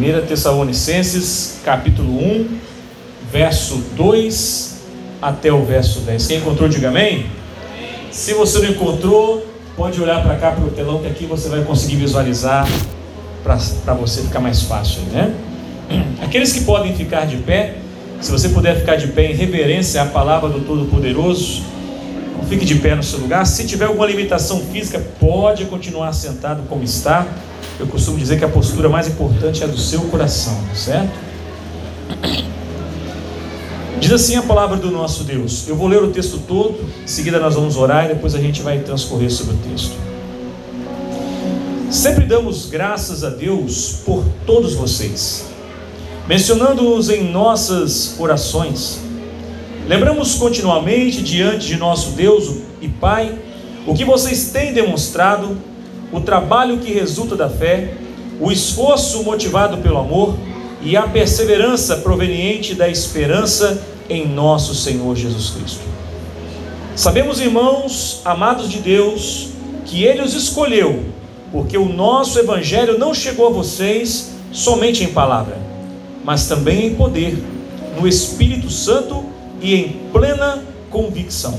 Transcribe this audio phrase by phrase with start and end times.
[0.00, 2.46] 1 Tessalonicenses, capítulo 1,
[3.30, 4.80] verso 2
[5.20, 6.26] até o verso 10.
[6.26, 7.26] Quem encontrou, diga amém.
[8.10, 11.62] Se você não encontrou, pode olhar para cá para o telão que aqui você vai
[11.64, 12.66] conseguir visualizar
[13.44, 15.34] para você ficar mais fácil, né?
[16.24, 17.76] Aqueles que podem ficar de pé,
[18.22, 21.62] se você puder ficar de pé em reverência à palavra do Todo-Poderoso,
[22.48, 23.46] fique de pé no seu lugar.
[23.46, 27.26] Se tiver alguma limitação física, pode continuar sentado como está.
[27.78, 31.12] Eu costumo dizer que a postura mais importante é a do seu coração, certo?
[33.98, 35.68] Diz assim a palavra do nosso Deus.
[35.68, 38.62] Eu vou ler o texto todo, em seguida nós vamos orar e depois a gente
[38.62, 39.92] vai transcorrer sobre o texto.
[41.90, 45.44] Sempre damos graças a Deus por todos vocês,
[46.26, 49.09] mencionando-os em nossas orações.
[49.86, 53.36] Lembramos continuamente diante de nosso Deus e Pai
[53.86, 55.56] o que vocês têm demonstrado,
[56.12, 57.94] o trabalho que resulta da fé,
[58.38, 60.36] o esforço motivado pelo amor
[60.82, 65.80] e a perseverança proveniente da esperança em nosso Senhor Jesus Cristo.
[66.94, 69.48] Sabemos, irmãos, amados de Deus,
[69.86, 71.04] que Ele os escolheu,
[71.50, 75.58] porque o nosso Evangelho não chegou a vocês somente em palavra,
[76.24, 77.42] mas também em poder,
[77.98, 79.24] no Espírito Santo
[79.60, 81.58] e em plena convicção.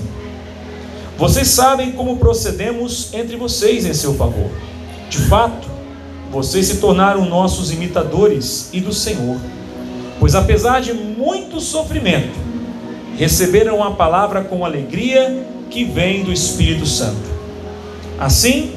[1.17, 4.49] Vocês sabem como procedemos entre vocês em seu favor.
[5.09, 5.67] De fato,
[6.31, 9.37] vocês se tornaram nossos imitadores e do Senhor,
[10.19, 12.39] pois apesar de muito sofrimento,
[13.17, 17.29] receberam a palavra com alegria que vem do Espírito Santo.
[18.17, 18.73] Assim,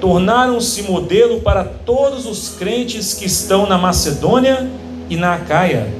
[0.00, 4.70] tornaram-se modelo para todos os crentes que estão na Macedônia
[5.10, 5.92] e na Acaia,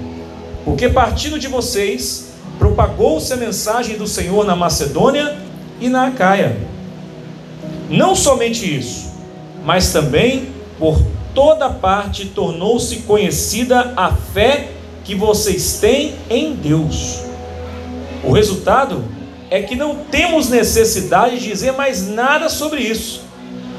[0.65, 2.28] porque partindo de vocês,
[2.59, 5.37] propagou-se a mensagem do Senhor na Macedônia
[5.81, 6.57] e na Acaia.
[7.89, 9.13] Não somente isso,
[9.65, 11.01] mas também por
[11.35, 14.71] toda parte tornou-se conhecida a fé
[15.05, 17.21] que vocês têm em Deus.
[18.25, 19.05] O resultado
[19.51, 23.23] é que não temos necessidade de dizer mais nada sobre isso,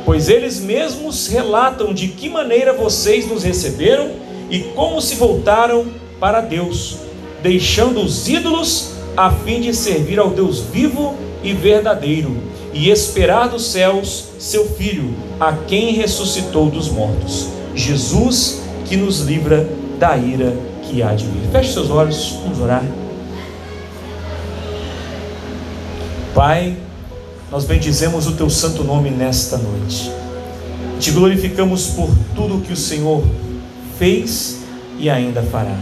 [0.06, 4.12] pois eles mesmos relatam de que maneira vocês nos receberam
[4.50, 5.86] e como se voltaram
[6.20, 7.09] para Deus
[7.42, 12.36] deixando os ídolos a fim de servir ao Deus vivo e verdadeiro
[12.74, 19.68] e esperar dos céus seu Filho, a quem ressuscitou dos mortos, Jesus, que nos livra
[19.98, 21.50] da ira que há de vir.
[21.52, 22.84] Feche seus olhos, vamos orar.
[26.34, 26.78] Pai,
[27.52, 30.12] nós bendizemos o teu santo nome nesta noite.
[31.00, 33.24] Te glorificamos por tudo que o Senhor
[33.98, 34.60] fez
[34.98, 35.76] e ainda fará.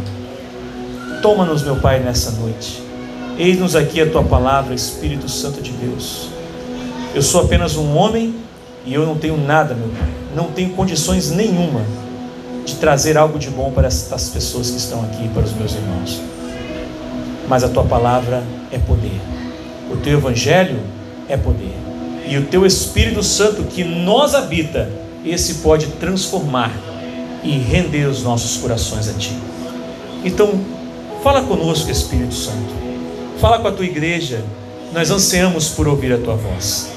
[1.22, 2.82] Toma-nos, meu Pai, nessa noite.
[3.38, 6.30] Eis-nos aqui a tua palavra, Espírito Santo de Deus.
[7.14, 8.36] Eu sou apenas um homem
[8.86, 10.10] e eu não tenho nada, meu Pai.
[10.36, 11.82] Não tenho condições nenhuma
[12.66, 16.22] de trazer algo de bom para estas pessoas que estão aqui, para os meus irmãos.
[17.48, 19.20] Mas a tua palavra é poder.
[19.92, 20.80] O teu evangelho
[21.30, 21.76] é poder.
[22.28, 24.90] E o teu Espírito Santo que nós habita,
[25.26, 26.72] esse pode transformar
[27.44, 29.34] e render os nossos corações a ti.
[30.26, 30.60] Então,
[31.24, 32.74] Fala conosco, Espírito Santo.
[33.40, 34.44] Fala com a tua igreja.
[34.94, 36.90] Nós ansiamos por ouvir a tua voz.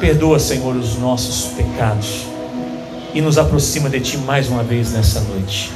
[0.00, 2.26] Perdoa, Senhor, os nossos pecados
[3.14, 5.70] e nos aproxima de ti mais uma vez nessa noite.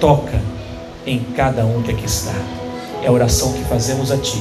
[0.00, 0.40] Toca
[1.06, 2.34] em cada um que aqui está.
[3.02, 4.38] É a oração que fazemos a ti.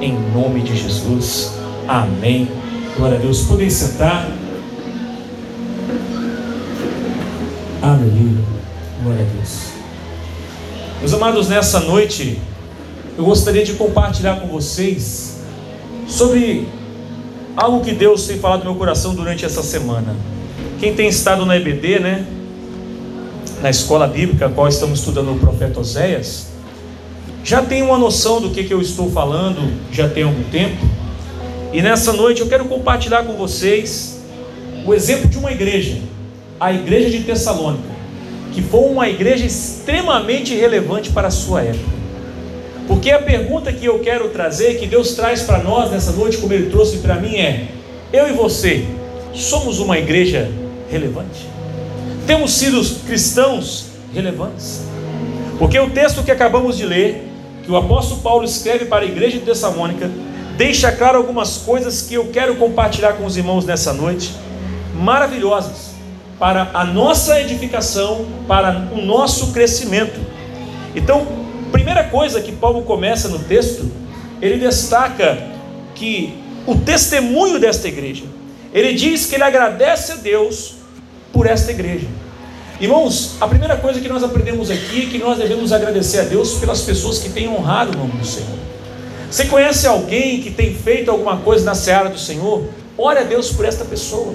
[0.00, 1.52] Em nome de Jesus.
[1.88, 2.48] Amém.
[2.96, 3.42] Glória a Deus.
[3.42, 4.28] Podem sentar.
[7.82, 8.44] Aleluia.
[9.02, 9.75] Glória a Deus.
[10.98, 12.38] Meus amados, nessa noite
[13.18, 15.40] eu gostaria de compartilhar com vocês
[16.08, 16.66] sobre
[17.54, 20.16] algo que Deus tem falado no meu coração durante essa semana.
[20.80, 22.26] Quem tem estado na EBD, né?
[23.60, 26.48] Na escola bíblica, a qual estamos estudando o profeta Oséias,
[27.44, 30.82] já tem uma noção do que, que eu estou falando, já tem algum tempo.
[31.74, 34.18] E nessa noite eu quero compartilhar com vocês
[34.86, 35.98] o exemplo de uma igreja,
[36.58, 37.95] a igreja de Tessalônica
[38.56, 41.90] que foi uma igreja extremamente relevante para a sua época.
[42.88, 46.54] Porque a pergunta que eu quero trazer, que Deus traz para nós nessa noite, como
[46.54, 47.66] Ele trouxe para mim, é:
[48.10, 48.86] eu e você
[49.34, 50.50] somos uma igreja
[50.90, 51.46] relevante?
[52.26, 54.80] Temos sido cristãos relevantes?
[55.58, 57.28] Porque o texto que acabamos de ler,
[57.62, 60.10] que o apóstolo Paulo escreve para a igreja de Tessalônica,
[60.56, 64.32] deixa claro algumas coisas que eu quero compartilhar com os irmãos nessa noite,
[64.94, 65.85] maravilhosas
[66.38, 70.20] para a nossa edificação, para o nosso crescimento.
[70.94, 71.26] Então,
[71.72, 73.90] primeira coisa que Paulo começa no texto,
[74.40, 75.38] ele destaca
[75.94, 76.34] que
[76.66, 78.24] o testemunho desta igreja,
[78.72, 80.74] ele diz que ele agradece a Deus
[81.32, 82.06] por esta igreja.
[82.78, 86.54] Irmãos, a primeira coisa que nós aprendemos aqui é que nós devemos agradecer a Deus
[86.54, 88.58] pelas pessoas que têm honrado o nome do Senhor.
[89.30, 92.68] Você conhece alguém que tem feito alguma coisa na seara do Senhor?
[92.98, 94.34] Ore a Deus por esta pessoa.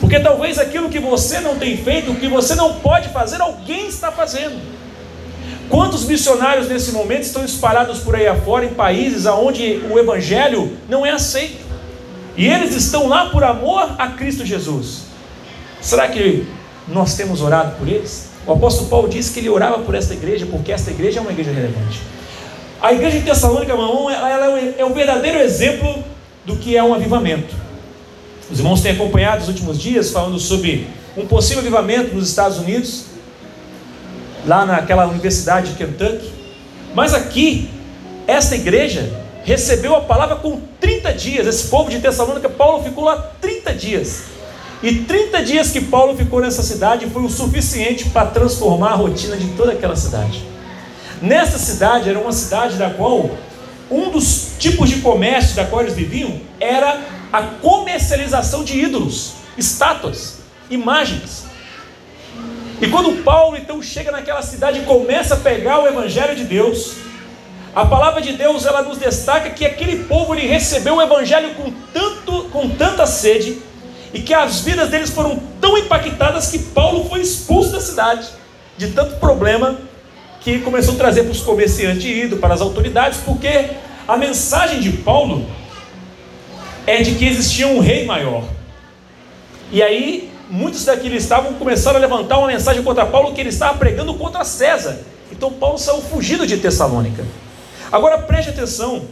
[0.00, 3.88] Porque talvez aquilo que você não tem feito, o que você não pode fazer, alguém
[3.88, 4.60] está fazendo.
[5.68, 11.04] Quantos missionários nesse momento estão espalhados por aí afora em países onde o evangelho não
[11.04, 11.64] é aceito?
[12.36, 15.06] E eles estão lá por amor a Cristo Jesus.
[15.80, 16.46] Será que
[16.86, 18.30] nós temos orado por eles?
[18.46, 21.32] O apóstolo Paulo disse que ele orava por esta igreja, porque esta igreja é uma
[21.32, 22.00] igreja relevante.
[22.80, 26.04] A igreja de Tessalônica, irmão, ela é o verdadeiro exemplo
[26.44, 27.65] do que é um avivamento.
[28.50, 33.04] Os irmãos têm acompanhado os últimos dias falando sobre um possível avivamento nos Estados Unidos,
[34.46, 36.30] lá naquela universidade de Kentucky.
[36.94, 37.68] Mas aqui,
[38.26, 39.12] esta igreja
[39.44, 41.46] recebeu a palavra com 30 dias.
[41.46, 44.24] Esse povo de Tessalônica, Paulo ficou lá 30 dias.
[44.82, 49.36] E 30 dias que Paulo ficou nessa cidade foi o suficiente para transformar a rotina
[49.36, 50.42] de toda aquela cidade.
[51.20, 53.30] Nessa cidade, era uma cidade da qual
[53.90, 57.00] um dos tipos de comércio da qual eles viviam era
[57.32, 60.38] a comercialização de ídolos, estátuas,
[60.70, 61.44] imagens.
[62.80, 66.96] E quando Paulo então chega naquela cidade e começa a pegar o evangelho de Deus,
[67.74, 71.70] a palavra de Deus ela nos destaca que aquele povo ele recebeu o evangelho com
[71.92, 73.58] tanto com tanta sede
[74.12, 78.28] e que as vidas deles foram tão impactadas que Paulo foi expulso da cidade,
[78.76, 79.78] de tanto problema
[80.40, 83.70] que começou a trazer para os comerciantes ido, para as autoridades, porque
[84.06, 85.44] a mensagem de Paulo
[86.86, 88.44] é de que existia um rei maior.
[89.72, 93.76] E aí, muitos daqueles estavam começando a levantar uma mensagem contra Paulo que ele estava
[93.76, 95.00] pregando contra César.
[95.32, 97.24] Então Paulo saiu fugido de Tessalônica.
[97.90, 99.04] Agora preste atenção,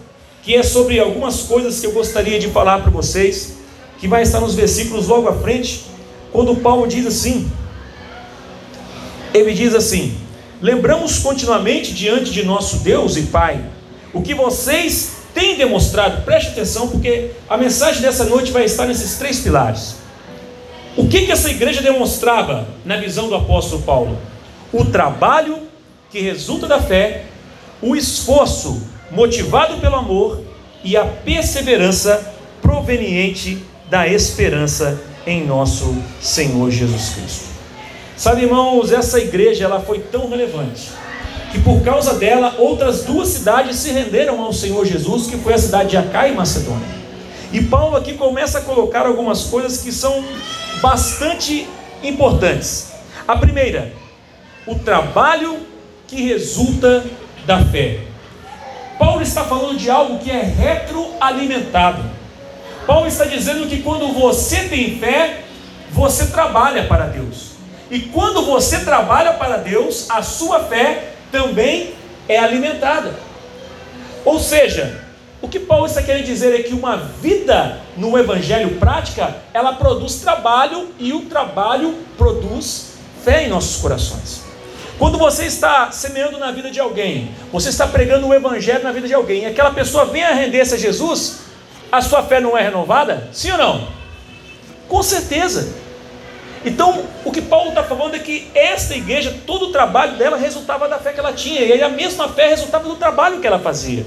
[0.42, 3.54] que é sobre algumas coisas que eu gostaria de falar para vocês
[3.98, 5.84] que vai estar nos versículos logo à frente,
[6.32, 7.50] quando Paulo diz assim:
[9.32, 10.16] ele diz assim:
[10.60, 13.64] Lembramos continuamente diante de nosso Deus e Pai
[14.12, 19.18] o que vocês têm demonstrado, preste atenção, porque a mensagem dessa noite vai estar nesses
[19.18, 19.96] três pilares.
[20.96, 24.16] O que, que essa igreja demonstrava na visão do apóstolo Paulo?
[24.72, 25.58] O trabalho
[26.08, 27.24] que resulta da fé,
[27.82, 30.40] o esforço motivado pelo amor
[30.84, 32.32] e a perseverança
[32.62, 33.58] proveniente
[33.90, 37.44] da esperança em nosso Senhor Jesus Cristo.
[38.16, 41.03] Sabe, irmãos, essa igreja ela foi tão relevante
[41.54, 45.58] que por causa dela outras duas cidades se renderam ao Senhor Jesus, que foi a
[45.58, 46.88] cidade de Acá e Macedônia.
[47.52, 50.24] E Paulo aqui começa a colocar algumas coisas que são
[50.82, 51.68] bastante
[52.02, 52.94] importantes.
[53.28, 53.92] A primeira,
[54.66, 55.58] o trabalho
[56.08, 57.04] que resulta
[57.46, 58.00] da fé.
[58.98, 62.02] Paulo está falando de algo que é retroalimentado.
[62.84, 65.44] Paulo está dizendo que quando você tem fé,
[65.92, 67.52] você trabalha para Deus.
[67.92, 71.94] E quando você trabalha para Deus, a sua fé também
[72.28, 73.12] é alimentada.
[74.24, 75.00] Ou seja,
[75.42, 80.20] o que Paulo está querendo dizer é que uma vida no evangelho prática, ela produz
[80.20, 82.92] trabalho e o trabalho produz
[83.24, 84.44] fé em nossos corações.
[84.96, 89.08] Quando você está semeando na vida de alguém, você está pregando o evangelho na vida
[89.08, 91.40] de alguém, e aquela pessoa vem a render-se a Jesus,
[91.90, 93.28] a sua fé não é renovada?
[93.32, 93.88] Sim ou não?
[94.88, 95.74] Com certeza.
[96.64, 100.88] Então, o que Paulo está falando é que esta igreja, todo o trabalho dela resultava
[100.88, 104.04] da fé que ela tinha, e a mesma fé resultava do trabalho que ela fazia.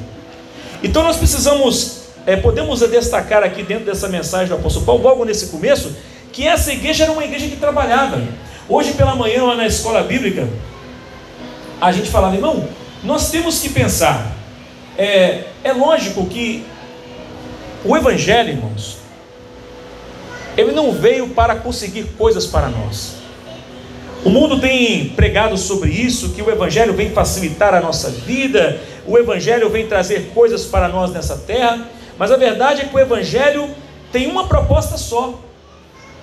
[0.82, 5.48] Então, nós precisamos, é, podemos destacar aqui dentro dessa mensagem do apóstolo Paulo, logo nesse
[5.48, 5.96] começo,
[6.34, 8.22] que essa igreja era uma igreja que trabalhava.
[8.68, 10.48] Hoje pela manhã, lá na escola bíblica,
[11.80, 12.68] a gente falava, irmão,
[13.04, 14.32] nós temos que pensar.
[14.98, 16.66] É, é lógico que
[17.86, 18.97] o Evangelho, irmãos,
[20.58, 23.16] ele não veio para conseguir coisas para nós.
[24.26, 29.18] O mundo tem pregado sobre isso, que o Evangelho vem facilitar a nossa vida, o
[29.18, 31.88] Evangelho vem trazer coisas para nós nessa terra,
[32.18, 33.70] mas a verdade é que o Evangelho
[34.12, 35.40] tem uma proposta só: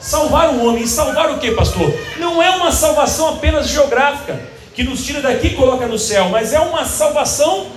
[0.00, 0.82] salvar o homem.
[0.82, 1.94] E salvar o que, pastor?
[2.18, 4.40] Não é uma salvação apenas geográfica,
[4.74, 7.68] que nos tira daqui e coloca no céu, mas é uma salvação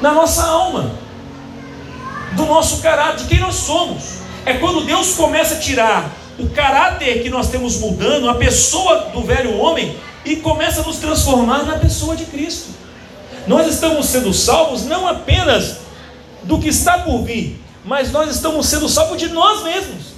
[0.00, 0.92] na nossa alma
[2.36, 4.18] do nosso caráter, de quem nós somos.
[4.48, 9.20] É quando Deus começa a tirar o caráter que nós temos mudando, a pessoa do
[9.20, 12.70] velho homem, e começa a nos transformar na pessoa de Cristo.
[13.46, 15.80] Nós estamos sendo salvos não apenas
[16.44, 20.14] do que está por vir, mas nós estamos sendo salvos de nós mesmos.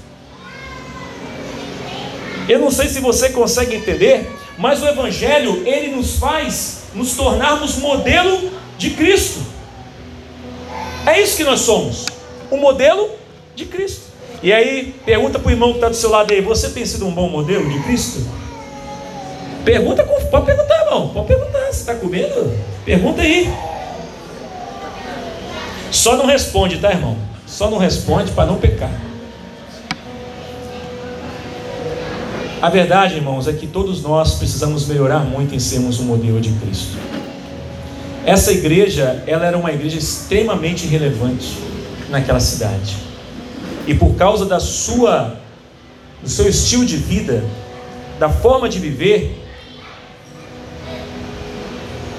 [2.49, 7.79] Eu não sei se você consegue entender, mas o Evangelho ele nos faz nos tornarmos
[7.79, 9.41] modelo de Cristo.
[11.05, 12.07] É isso que nós somos,
[12.49, 13.11] o modelo
[13.57, 14.10] de Cristo.
[14.43, 17.07] E aí, pergunta para o irmão que está do seu lado aí: você tem sido
[17.07, 18.27] um bom modelo de Cristo?
[19.65, 21.09] Pergunta, pode perguntar, irmão.
[21.09, 21.67] Pode perguntar.
[21.67, 22.53] Você está comendo?
[22.85, 23.53] Pergunta aí.
[25.91, 27.17] Só não responde, tá, irmão?
[27.47, 28.91] Só não responde para não pecar.
[32.63, 36.51] A verdade, irmãos, é que todos nós precisamos melhorar muito em sermos um modelo de
[36.53, 36.97] Cristo.
[38.25, 41.59] Essa igreja, ela era uma igreja extremamente relevante
[42.11, 43.10] naquela cidade.
[43.87, 45.39] E por causa da sua
[46.23, 47.43] do seu estilo de vida,
[48.19, 49.43] da forma de viver,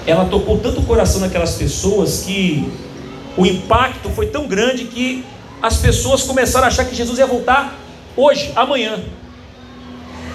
[0.08, 2.72] ela tocou tanto o coração daquelas pessoas que
[3.38, 5.24] o impacto foi tão grande que
[5.62, 7.78] as pessoas começaram a achar que Jesus ia voltar
[8.18, 9.00] hoje, amanhã.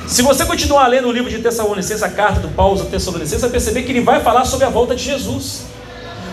[0.07, 3.51] Se você continuar lendo o livro de Tessalonicenses, a carta do Paulo aos Tessalonicenses, vai
[3.51, 5.65] perceber que ele vai falar sobre a volta de Jesus.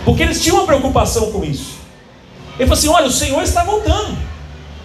[0.04, 1.78] Porque eles tinham uma preocupação com isso.
[2.56, 4.16] Ele falou assim: olha, o Senhor está voltando.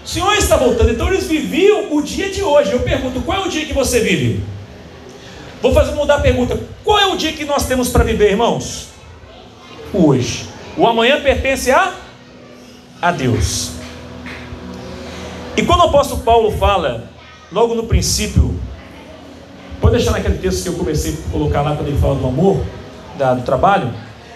[0.10, 0.90] O Senhor está voltando.
[0.90, 2.72] Então eles viviam o dia de hoje.
[2.72, 4.44] Eu pergunto: qual é o dia que você vive?
[5.62, 8.88] Vou fazer mudar a pergunta: qual é o dia que nós temos para viver, irmãos?
[9.94, 10.48] Hoje.
[10.76, 11.94] O amanhã pertence a,
[13.00, 13.74] a Deus.
[15.56, 17.12] E quando o apóstolo Paulo fala,
[17.52, 18.60] logo no princípio,
[19.80, 22.66] pode deixar naquele texto que eu comecei a colocar lá quando ele fala do amor,
[23.16, 23.94] da, do trabalho,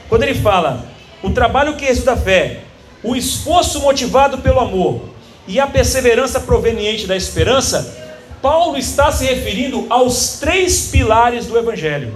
[0.08, 0.86] quando ele fala
[1.24, 2.62] o trabalho que resulta da fé,
[3.02, 5.13] o esforço motivado pelo amor
[5.48, 8.04] e a perseverança proveniente da esperança,
[8.42, 12.14] Paulo está se referindo aos três pilares do Evangelho,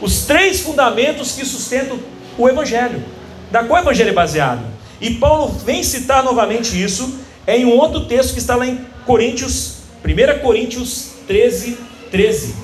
[0.00, 1.98] os três fundamentos que sustentam
[2.38, 3.02] o Evangelho,
[3.50, 4.64] da qual o Evangelho é baseado.
[5.00, 9.78] E Paulo vem citar novamente isso em um outro texto que está lá em Coríntios,
[10.04, 11.76] 1 Coríntios 13,
[12.10, 12.54] 13,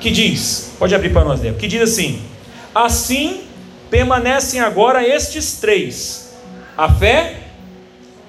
[0.00, 2.22] que diz, pode abrir para nós ler, que diz assim:
[2.74, 3.42] Assim
[3.90, 6.32] permanecem agora estes três:
[6.76, 7.41] a fé,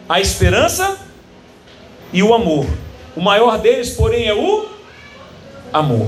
[0.08, 0.98] a esperança
[2.12, 2.66] e o amor.
[3.16, 4.68] O maior deles, porém, é o
[5.72, 6.08] amor.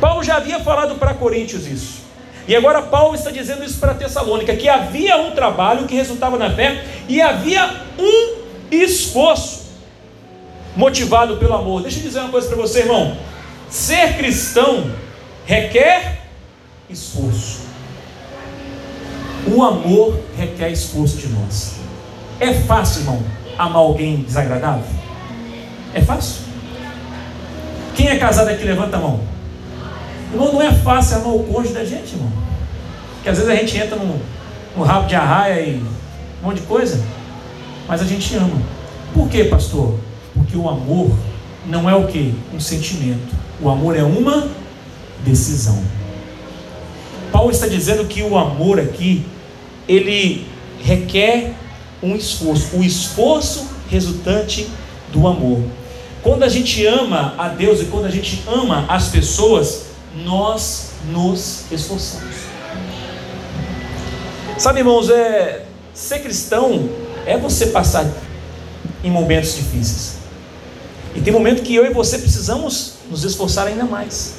[0.00, 1.98] Paulo já havia falado para Coríntios isso.
[2.46, 6.50] E agora Paulo está dizendo isso para Tessalônica: que havia um trabalho que resultava na
[6.50, 8.38] fé e havia um
[8.70, 9.68] esforço
[10.74, 11.82] motivado pelo amor.
[11.82, 13.16] Deixa eu dizer uma coisa para você, irmão.
[13.68, 14.90] Ser cristão
[15.44, 16.22] requer
[16.88, 17.60] esforço.
[19.46, 21.77] O amor requer esforço de nós.
[22.40, 23.22] É fácil, irmão,
[23.58, 24.84] amar alguém desagradável?
[25.92, 26.42] É fácil?
[27.96, 29.20] Quem é casado aqui, levanta a mão.
[30.32, 32.30] Irmão, não é fácil amar o cônjuge da gente, irmão.
[33.14, 34.20] Porque às vezes a gente entra no,
[34.76, 35.82] no rabo de arraia e
[36.40, 37.04] um monte de coisa,
[37.88, 38.62] mas a gente ama.
[39.12, 39.98] Por quê, pastor?
[40.34, 41.10] Porque o amor
[41.66, 42.34] não é o que?
[42.54, 43.34] Um sentimento.
[43.60, 44.48] O amor é uma
[45.24, 45.82] decisão.
[47.32, 49.26] Paulo está dizendo que o amor aqui,
[49.88, 50.46] ele
[50.82, 51.54] requer
[52.02, 54.68] um esforço, o esforço resultante
[55.12, 55.62] do amor.
[56.22, 59.86] Quando a gente ama a Deus e quando a gente ama as pessoas,
[60.24, 62.34] nós nos esforçamos.
[64.58, 65.64] Sabe, irmãos, é,
[65.94, 66.88] ser cristão
[67.24, 68.06] é você passar
[69.02, 70.18] em momentos difíceis.
[71.14, 74.34] E tem momento que eu e você precisamos nos esforçar ainda mais.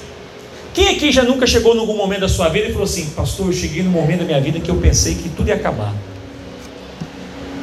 [0.73, 3.47] Quem aqui já nunca chegou em algum momento da sua vida e falou assim, pastor,
[3.47, 5.93] eu cheguei no momento da minha vida que eu pensei que tudo ia acabar.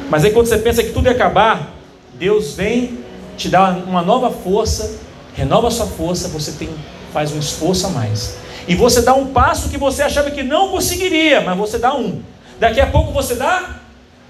[0.09, 1.73] Mas aí quando você pensa que tudo ia acabar,
[2.13, 2.99] Deus vem
[3.37, 4.99] te dá uma nova força,
[5.35, 6.69] renova a sua força, você tem,
[7.13, 8.37] faz um esforço a mais.
[8.67, 12.21] E você dá um passo que você achava que não conseguiria, mas você dá um.
[12.59, 13.77] Daqui a pouco você dá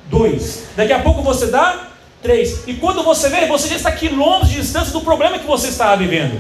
[0.10, 0.66] dois.
[0.76, 1.88] Daqui a pouco você dá
[2.22, 2.68] três.
[2.68, 5.96] E quando você vê, você já está quilômetros de distância do problema que você estava
[5.96, 6.40] vivendo.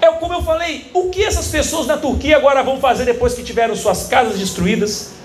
[0.00, 3.42] É como eu falei, o que essas pessoas na Turquia agora vão fazer depois que
[3.42, 5.15] tiveram suas casas destruídas?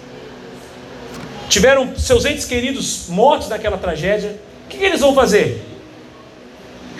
[1.51, 4.39] Tiveram seus entes queridos mortos naquela tragédia?
[4.65, 5.71] O que, que eles vão fazer?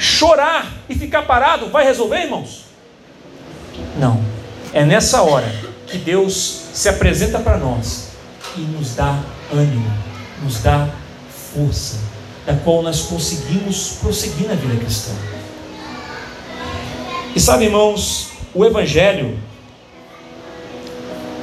[0.02, 2.66] chorar e ficar parado vai resolver, irmãos?
[4.00, 4.20] Não.
[4.74, 5.54] É nessa hora
[5.86, 8.08] que Deus se apresenta para nós
[8.58, 9.20] e nos dá
[9.54, 9.92] ânimo,
[10.42, 10.90] nos dá
[11.54, 12.00] força,
[12.48, 15.12] da qual nós conseguimos prosseguir na vida cristã.
[17.36, 19.38] E sabe, irmãos, o Evangelho,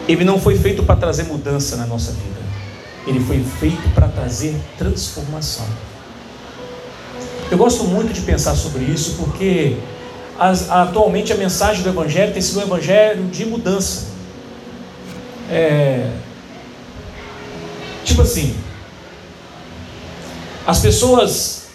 [0.08, 2.37] ele não foi feito para trazer mudança na nossa vida,
[3.08, 5.66] ele foi feito para trazer transformação.
[7.50, 9.78] Eu gosto muito de pensar sobre isso porque
[10.38, 14.08] as, atualmente a mensagem do Evangelho tem sido um Evangelho de mudança.
[15.50, 16.10] É,
[18.04, 18.54] tipo assim,
[20.66, 21.68] as pessoas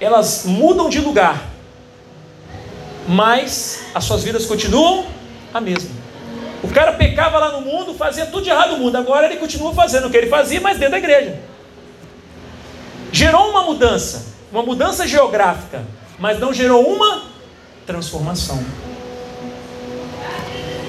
[0.00, 1.50] elas mudam de lugar,
[3.06, 5.04] mas as suas vidas continuam
[5.52, 6.01] a mesma.
[6.62, 9.74] O cara pecava lá no mundo, fazia tudo de errado no mundo, agora ele continua
[9.74, 11.40] fazendo o que ele fazia, mas dentro da igreja.
[13.12, 15.82] Gerou uma mudança uma mudança geográfica,
[16.18, 17.22] mas não gerou uma
[17.86, 18.62] transformação.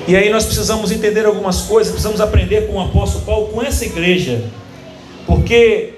[0.05, 3.85] E aí nós precisamos entender algumas coisas, precisamos aprender com o apóstolo Paulo, com essa
[3.85, 4.43] igreja,
[5.25, 5.93] porque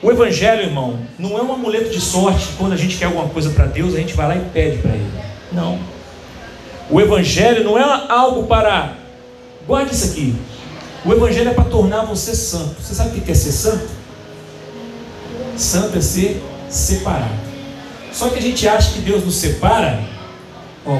[0.00, 2.50] o Evangelho, irmão, não é um amuleto de sorte.
[2.56, 4.92] Quando a gente quer alguma coisa para Deus, a gente vai lá e pede para
[4.92, 5.10] Ele.
[5.52, 5.78] Não.
[6.90, 8.94] O Evangelho não é algo para.
[9.66, 10.34] Guarde isso aqui.
[11.04, 12.82] O Evangelho é para tornar você santo.
[12.82, 13.88] Você sabe o que é ser santo?
[15.56, 17.34] Santo é ser separado.
[18.12, 20.02] Só que a gente acha que Deus nos separa.
[20.84, 20.98] Ó,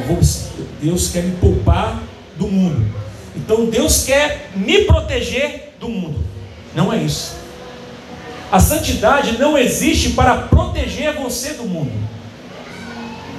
[0.80, 2.00] Deus quer me poupar
[2.36, 2.86] do mundo.
[3.34, 6.24] Então Deus quer me proteger do mundo.
[6.74, 7.34] Não é isso.
[8.52, 11.92] A santidade não existe para proteger você do mundo.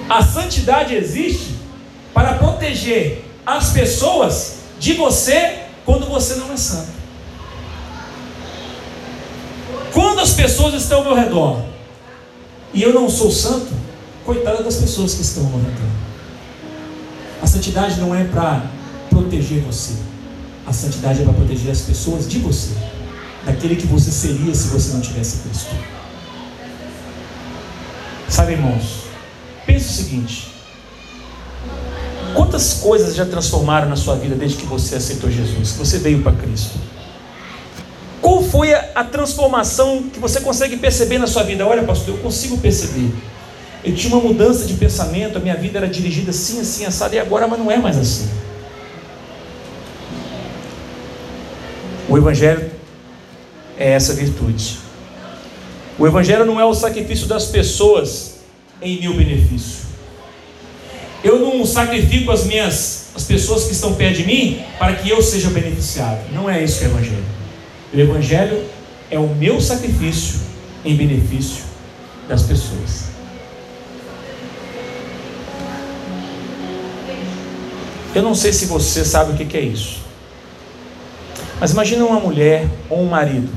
[0.09, 1.60] A santidade existe
[2.13, 6.91] para proteger as pessoas de você quando você não é santo.
[9.93, 11.63] Quando as pessoas estão ao meu redor
[12.73, 13.73] e eu não sou santo,
[14.25, 15.91] coitada das pessoas que estão ao meu redor.
[17.41, 18.65] A santidade não é para
[19.09, 19.95] proteger você,
[20.65, 22.69] a santidade é para proteger as pessoas de você,
[23.45, 25.75] daquele que você seria se você não tivesse Cristo.
[28.29, 29.03] Sabe, irmãos,
[29.65, 30.50] pense o seguinte:
[32.33, 36.21] Quantas coisas já transformaram na sua vida desde que você aceitou Jesus, que você veio
[36.21, 36.77] para Cristo?
[38.21, 41.65] Qual foi a, a, transformação que você consegue perceber na sua vida?
[41.65, 43.11] Olha, pastor, eu consigo perceber.
[43.83, 47.19] Eu tinha uma mudança de pensamento, a minha vida era dirigida assim, assim, assada, e
[47.19, 48.29] agora mas não é mais assim.
[52.07, 52.69] O Evangelho
[53.77, 54.77] é essa virtude.
[55.97, 58.35] O Evangelho não é o sacrifício das pessoas
[58.81, 59.80] em meu benefício.
[61.23, 65.21] Eu não sacrifico as minhas as pessoas que estão perto de mim para que eu
[65.21, 66.19] seja beneficiado.
[66.33, 67.25] Não é isso que é o evangelho.
[67.93, 68.63] O evangelho
[69.09, 70.39] é o meu sacrifício
[70.85, 71.63] em benefício
[72.27, 73.11] das pessoas.
[78.15, 79.99] Eu não sei se você sabe o que é isso.
[81.59, 83.49] Mas imagine uma mulher ou um marido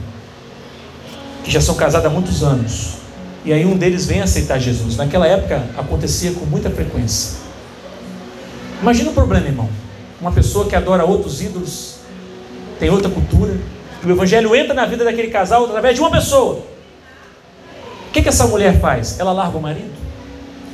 [1.42, 2.94] que já são casados há muitos anos.
[3.44, 4.96] E aí um deles vem aceitar Jesus.
[4.96, 7.43] Naquela época acontecia com muita frequência.
[8.80, 9.68] Imagina o problema, irmão.
[10.20, 11.96] Uma pessoa que adora outros ídolos,
[12.78, 13.56] tem outra cultura,
[14.04, 16.62] o evangelho entra na vida daquele casal através de uma pessoa.
[18.08, 19.18] O que, que essa mulher faz?
[19.18, 19.92] Ela larga o marido?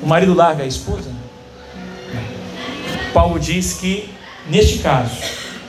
[0.03, 1.11] O marido larga a esposa?
[3.13, 4.13] Paulo diz que,
[4.49, 5.17] neste caso,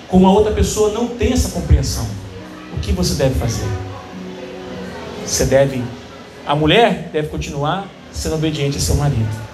[0.07, 2.07] com uma outra pessoa não tem essa compreensão.
[2.75, 3.65] O que você deve fazer?
[5.25, 5.83] Você deve,
[6.45, 9.50] a mulher deve continuar sendo obediente a seu marido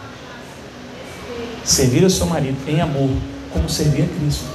[1.68, 3.10] servir ao seu marido em amor,
[3.52, 4.46] como servir a Cristo.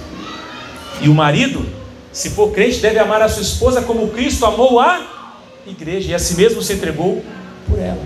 [1.01, 1.67] E o marido,
[2.11, 5.29] se for crente, deve amar a sua esposa como Cristo amou a
[5.67, 7.23] igreja e a si mesmo se entregou
[7.69, 8.03] por ela.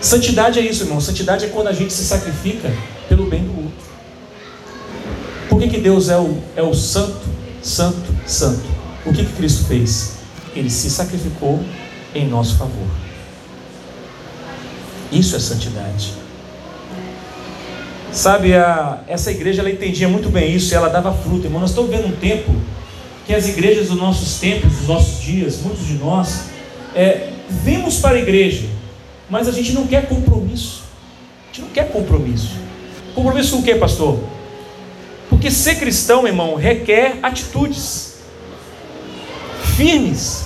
[0.00, 1.00] Santidade é isso, irmão.
[1.00, 2.70] Santidade é quando a gente se sacrifica
[3.08, 3.84] pelo bem do outro.
[5.48, 7.26] Por que, que Deus é o, é o santo,
[7.62, 8.64] santo, santo?
[9.06, 10.16] O que, que Cristo fez?
[10.54, 11.64] Ele se sacrificou
[12.14, 12.88] em nosso favor.
[15.10, 16.23] Isso é santidade.
[18.14, 21.46] Sabe, a, essa igreja ela entendia muito bem isso e ela dava fruto.
[21.46, 22.54] Irmão, nós estamos vendo um tempo
[23.26, 26.44] que as igrejas dos nossos tempos, dos nossos dias, muitos de nós,
[26.94, 28.68] é, vemos para a igreja,
[29.28, 30.84] mas a gente não quer compromisso.
[31.42, 32.52] A gente não quer compromisso.
[33.16, 34.20] Compromisso com o que, pastor?
[35.28, 38.18] Porque ser cristão, irmão, requer atitudes
[39.76, 40.44] firmes.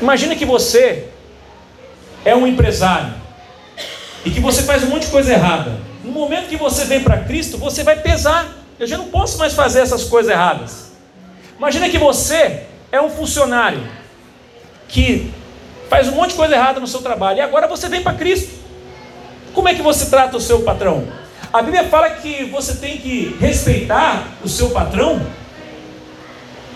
[0.00, 1.08] Imagina que você
[2.24, 3.27] é um empresário
[4.24, 7.18] e que você faz um monte de coisa errada, no momento que você vem para
[7.18, 8.46] Cristo, você vai pesar.
[8.78, 10.92] Eu já não posso mais fazer essas coisas erradas.
[11.56, 13.82] Imagina que você é um funcionário
[14.88, 15.32] que
[15.88, 18.50] faz um monte de coisa errada no seu trabalho e agora você vem para Cristo.
[19.52, 21.06] Como é que você trata o seu patrão?
[21.52, 25.20] A Bíblia fala que você tem que respeitar o seu patrão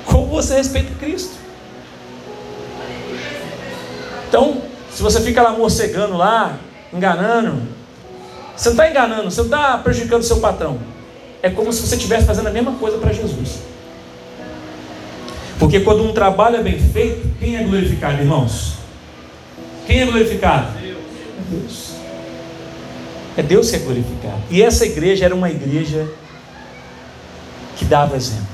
[0.04, 1.34] como você respeita Cristo.
[4.28, 6.58] Então, se você fica lá morcegando lá,
[6.92, 7.62] enganando.
[8.56, 10.78] Você não está enganando, você não está prejudicando o seu patrão.
[11.42, 13.60] É como se você estivesse fazendo a mesma coisa para Jesus.
[15.58, 18.74] Porque quando um trabalho é bem feito, quem é glorificado, irmãos?
[19.86, 20.68] Quem é glorificado?
[20.78, 20.94] É
[21.50, 21.92] Deus.
[23.36, 24.42] É Deus que é glorificado.
[24.50, 26.08] E essa igreja era uma igreja
[27.76, 28.46] que dava exemplo.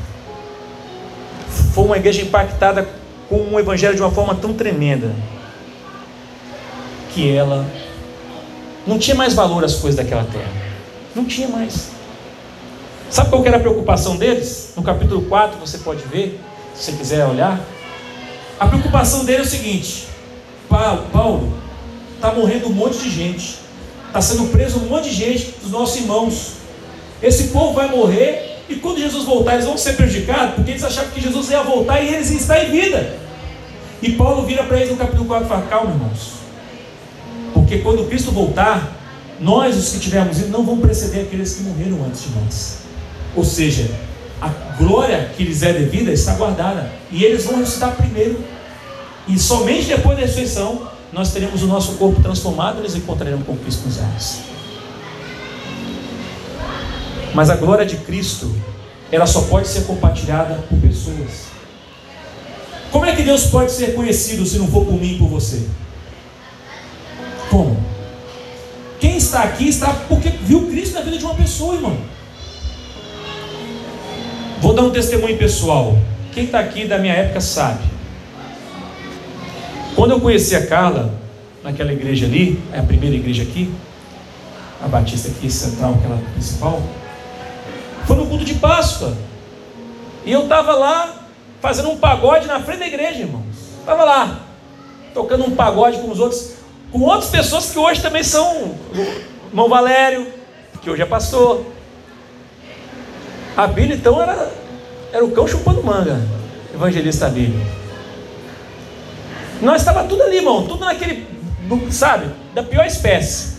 [1.74, 2.88] Foi uma igreja impactada
[3.28, 5.14] com o evangelho de uma forma tão tremenda
[7.12, 7.66] que ela
[8.88, 10.50] não tinha mais valor as coisas daquela terra.
[11.14, 11.90] Não tinha mais.
[13.10, 14.72] Sabe qual era a preocupação deles?
[14.74, 16.40] No capítulo 4 você pode ver,
[16.74, 17.60] se você quiser olhar.
[18.58, 20.08] A preocupação dele é o seguinte:
[20.68, 21.52] Paulo
[22.14, 23.58] está morrendo um monte de gente.
[24.06, 26.52] Está sendo preso um monte de gente, dos nossos irmãos.
[27.22, 31.10] Esse povo vai morrer e quando Jesus voltar, eles vão ser prejudicados, porque eles achavam
[31.10, 33.16] que Jesus ia voltar e eles iam estar em vida.
[34.00, 36.37] E Paulo vira para eles no capítulo 4 e fala: calma, irmãos.
[37.68, 38.96] Porque quando Cristo voltar,
[39.38, 42.78] nós, os que tivermos ido, não vão preceder aqueles que morreram antes de nós.
[43.36, 43.90] Ou seja,
[44.40, 46.90] a glória que lhes é devida está guardada.
[47.12, 48.42] E eles vão ressuscitar primeiro.
[49.28, 53.54] E somente depois da ressurreição, nós teremos o nosso corpo transformado e nos encontraremos com
[53.54, 54.38] Cristo nos ares.
[57.34, 58.50] Mas a glória de Cristo,
[59.12, 61.48] ela só pode ser compartilhada por pessoas.
[62.90, 65.66] Como é que Deus pode ser conhecido se não for por mim e por você?
[67.50, 67.76] Como?
[69.00, 71.96] Quem está aqui está porque viu Cristo na vida de uma pessoa, irmão.
[74.60, 75.96] Vou dar um testemunho pessoal.
[76.32, 77.84] Quem está aqui da minha época sabe.
[79.94, 81.14] Quando eu conheci a Carla,
[81.62, 83.72] naquela igreja ali, é a primeira igreja aqui,
[84.82, 86.82] a Batista aqui central, aquela principal,
[88.06, 89.16] foi no culto de Páscoa.
[90.24, 91.26] E eu estava lá
[91.60, 93.44] fazendo um pagode na frente da igreja, irmãos.
[93.80, 94.40] Estava lá,
[95.14, 96.57] tocando um pagode com os outros,
[96.92, 98.74] com outras pessoas que hoje também são.
[99.48, 100.26] Irmão Valério,
[100.82, 101.64] que hoje é pastor.
[103.56, 104.52] A Bíblia então era,
[105.12, 106.20] era o cão chupando manga,
[106.72, 107.66] evangelista Bíblia.
[109.60, 111.26] Nós estava tudo ali, irmão, tudo naquele,
[111.90, 113.58] sabe, da pior espécie.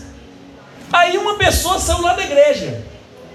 [0.92, 2.82] Aí uma pessoa saiu lá da igreja,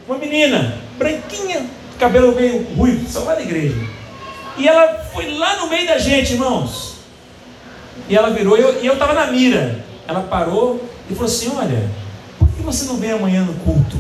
[0.08, 1.67] uma menina, branquinha,
[1.99, 3.75] cabelo meio ruivo, saiu lá da igreja.
[4.58, 6.94] E ela foi lá no meio da gente, irmãos.
[8.08, 9.84] E ela virou, e eu estava na mira.
[10.08, 11.89] Ela parou e falou assim: Olha,
[12.38, 13.97] por que você não vem amanhã no culto?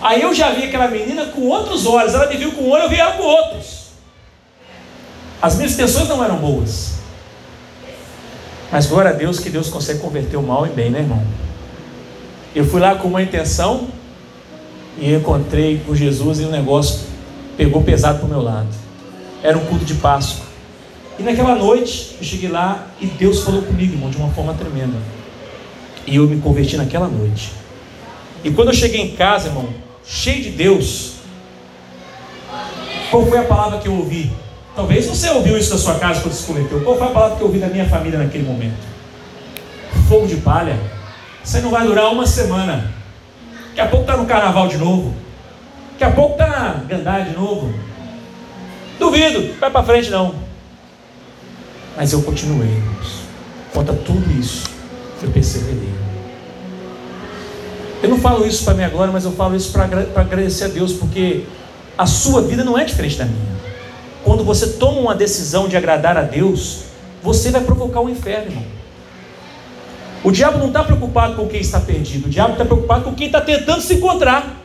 [0.00, 2.14] Aí eu já vi aquela menina com outros olhos.
[2.14, 3.88] Ela me viu com um olho, eu vi ela com outros.
[5.40, 6.98] As minhas intenções não eram boas.
[8.70, 11.22] Mas glória a Deus que Deus consegue converter o mal em bem, né, irmão?
[12.54, 13.88] Eu fui lá com uma intenção
[14.98, 17.00] e encontrei com Jesus e o negócio
[17.56, 18.68] pegou pesado para o meu lado.
[19.42, 20.47] Era um culto de Páscoa.
[21.18, 24.96] E naquela noite eu cheguei lá e Deus falou comigo, irmão, de uma forma tremenda.
[26.06, 27.52] E eu me converti naquela noite.
[28.44, 29.68] E quando eu cheguei em casa, irmão,
[30.06, 31.14] cheio de Deus,
[33.10, 34.30] qual foi a palavra que eu ouvi?
[34.76, 36.80] Talvez você ouviu isso na sua casa quando se converteu.
[36.82, 38.78] Qual foi a palavra que eu ouvi da minha família naquele momento?
[40.08, 40.78] Fogo de palha.
[41.44, 42.92] Isso não vai durar uma semana.
[43.70, 45.14] Daqui a pouco está no carnaval de novo.
[45.92, 47.74] Daqui a pouco está na gandar de novo.
[49.00, 50.47] Duvido, vai para frente não.
[51.98, 52.80] Mas eu continuei.
[53.74, 54.68] Conta tudo isso,
[55.20, 55.92] eu perseverei.
[58.00, 59.84] Eu não falo isso para minha glória, mas eu falo isso para
[60.14, 61.44] agradecer a Deus, porque
[61.98, 63.58] a sua vida não é diferente da minha.
[64.22, 66.84] Quando você toma uma decisão de agradar a Deus,
[67.20, 68.64] você vai provocar o um inferno, irmão.
[70.22, 73.26] O diabo não está preocupado com quem está perdido, o diabo está preocupado com quem
[73.26, 74.56] está tentando se encontrar.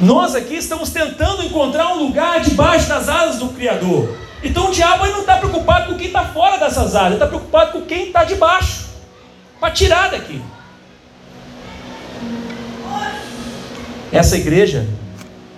[0.00, 4.22] Nós aqui estamos tentando encontrar um lugar debaixo das asas do Criador.
[4.42, 7.82] Então o diabo não está preocupado com quem está fora dessas áreas, está preocupado com
[7.82, 8.86] quem está debaixo,
[9.60, 10.42] para tirar daqui.
[14.10, 14.86] Essa igreja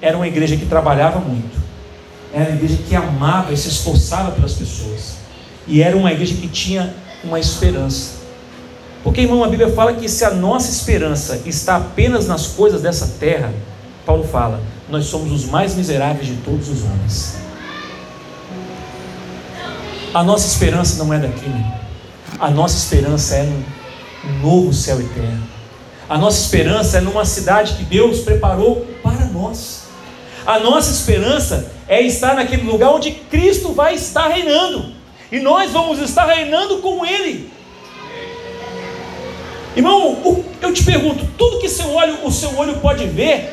[0.01, 1.59] era uma igreja que trabalhava muito,
[2.33, 5.17] era uma igreja que amava e se esforçava pelas pessoas,
[5.67, 6.95] e era uma igreja que tinha
[7.25, 8.23] uma esperança.
[9.03, 13.07] Porque, irmão, a Bíblia fala que se a nossa esperança está apenas nas coisas dessa
[13.19, 13.53] terra,
[14.07, 17.44] Paulo fala: nós somos os mais miseráveis de todos os homens.
[20.15, 21.59] A nossa esperança não é daquilo.
[22.39, 23.65] A nossa esperança é no
[24.41, 25.43] novo céu eterno.
[26.09, 29.89] A nossa esperança é numa cidade que Deus preparou para nós.
[30.47, 34.93] A nossa esperança é estar naquele lugar onde Cristo vai estar reinando.
[35.33, 37.51] E nós vamos estar reinando com Ele.
[39.75, 43.53] Irmão, eu te pergunto, tudo que seu olho, o seu olho pode ver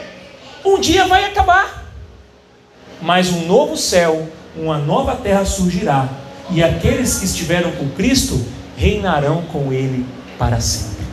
[0.63, 1.85] um dia vai acabar.
[3.01, 6.07] Mas um novo céu, uma nova terra surgirá,
[6.49, 8.43] e aqueles que estiveram com Cristo
[8.75, 10.05] reinarão com Ele
[10.37, 11.05] para sempre.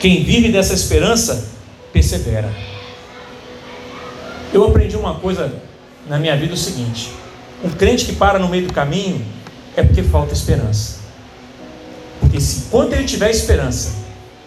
[0.00, 1.48] Quem vive dessa esperança,
[1.92, 2.52] persevera.
[4.52, 5.54] Eu aprendi uma coisa
[6.08, 7.12] na minha vida: o seguinte:
[7.62, 9.24] um crente que para no meio do caminho
[9.76, 11.00] é porque falta esperança.
[12.18, 13.92] Porque se enquanto ele tiver esperança,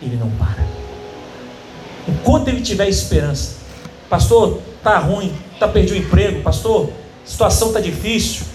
[0.02, 0.66] ele não para.
[2.08, 3.56] Enquanto ele tiver esperança,
[4.10, 6.92] pastor, tá ruim, tá perdido o emprego, pastor,
[7.26, 8.46] situação tá difícil,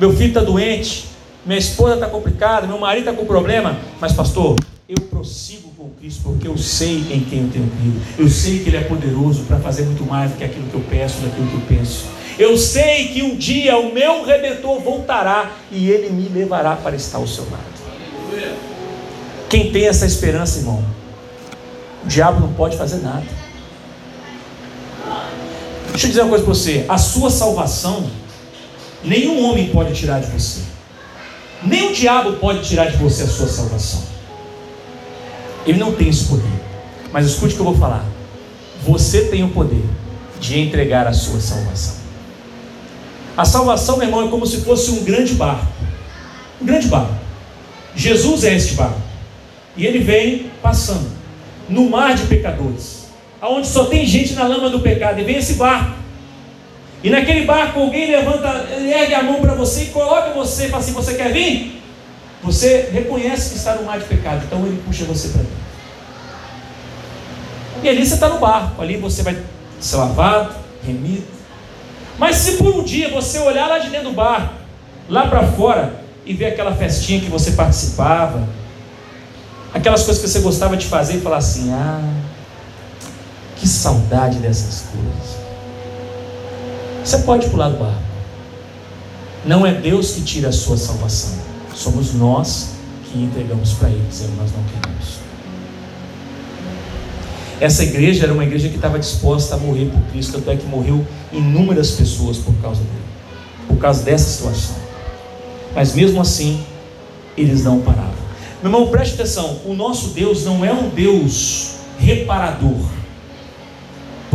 [0.00, 1.06] meu filho está doente,
[1.44, 4.56] minha esposa está complicada, meu marido está com problema, mas pastor,
[4.88, 8.00] eu prossigo com Cristo porque eu sei em quem eu tenho crido.
[8.18, 10.84] Eu sei que Ele é poderoso para fazer muito mais do que aquilo que eu
[10.90, 12.06] peço, daquilo que eu penso.
[12.36, 17.18] Eu sei que um dia o meu redentor voltará e ele me levará para estar
[17.18, 17.64] ao seu lado.
[19.48, 20.84] Quem tem essa esperança, irmão,
[22.04, 23.45] o diabo não pode fazer nada.
[25.96, 28.06] Deixa eu dizer uma coisa para você: a sua salvação,
[29.02, 30.60] nenhum homem pode tirar de você,
[31.62, 34.02] nem o diabo pode tirar de você a sua salvação.
[35.66, 36.52] Ele não tem esse poder.
[37.10, 38.04] Mas escute o que eu vou falar.
[38.84, 39.82] Você tem o poder
[40.38, 41.94] de entregar a sua salvação.
[43.34, 45.66] A salvação, meu irmão, é como se fosse um grande barco.
[46.60, 47.14] Um grande barco.
[47.94, 49.00] Jesus é este barco.
[49.74, 51.10] E ele vem passando
[51.70, 53.05] no mar de pecadores,
[53.40, 55.20] aonde só tem gente na lama do pecado.
[55.20, 55.96] E vem esse barco.
[57.02, 60.92] E naquele barco alguém levanta, ergue a mão para você e coloca você fala assim:
[60.92, 61.82] Você quer vir?
[62.42, 65.56] Você reconhece que está no mar de pecado, então ele puxa você para dentro.
[67.82, 69.36] E ali você está no barco, ali você vai
[69.80, 71.26] ser lavado, remido.
[72.18, 74.54] Mas se por um dia você olhar lá de dentro do barco,
[75.08, 78.46] lá para fora, e ver aquela festinha que você participava,
[79.72, 82.02] aquelas coisas que você gostava de fazer e falar assim: ah,
[83.56, 85.36] que saudade dessas coisas.
[87.04, 88.02] Você pode pular do barco.
[89.44, 91.38] Não é Deus que tira a sua salvação,
[91.74, 92.70] somos nós
[93.04, 95.16] que entregamos para Ele, dizendo nós não queremos.
[97.60, 100.66] Essa igreja era uma igreja que estava disposta a morrer por Cristo, tanto é que
[100.66, 103.04] morreu inúmeras pessoas por causa dele,
[103.68, 104.76] por causa dessa situação.
[105.74, 106.62] Mas mesmo assim,
[107.36, 108.26] eles não paravam.
[108.62, 112.84] Meu irmão, preste atenção: o nosso Deus não é um Deus reparador.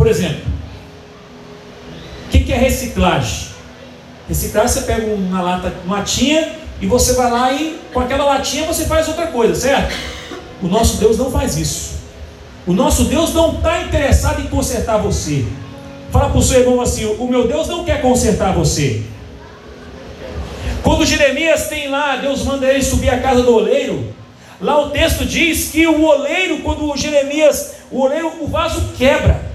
[0.02, 0.42] Por exemplo,
[2.26, 3.50] o que é reciclagem?
[4.28, 8.66] Reciclagem você pega uma lata, uma latinha e você vai lá e com aquela latinha
[8.66, 9.94] você faz outra coisa, certo?
[10.60, 12.00] O nosso Deus não faz isso.
[12.66, 15.46] O nosso Deus não está interessado em consertar você.
[16.10, 19.04] Fala para o seu irmão assim: o meu Deus não quer consertar você.
[20.82, 24.12] Quando Jeremias tem lá, Deus manda ele subir a casa do oleiro.
[24.60, 29.51] Lá o texto diz que o oleiro, quando o Jeremias, o oleiro, o vaso quebra.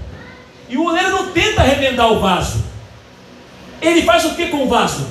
[0.68, 2.64] E o oleiro não tenta remendar o vaso.
[3.80, 5.06] Ele faz o que com o vaso?